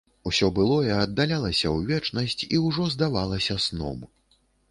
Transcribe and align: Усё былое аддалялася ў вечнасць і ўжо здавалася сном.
Усё 0.29 0.47
былое 0.59 0.93
аддалялася 1.01 1.67
ў 1.75 1.85
вечнасць 1.91 2.47
і 2.55 2.61
ўжо 2.67 2.87
здавалася 2.97 3.61
сном. 3.69 4.03